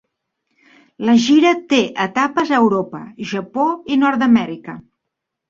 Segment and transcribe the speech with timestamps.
[1.09, 3.03] La gira té etapes a Europa,
[3.35, 4.77] Japó i Nord-Amèrica.